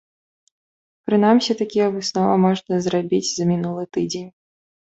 Прынамсі, 1.09 1.51
такія 1.61 1.91
высновы 1.99 2.33
можна 2.47 2.81
зрабіць 2.89 3.23
за 3.31 3.43
мінулы 3.53 3.83
тыдзень. 3.95 4.29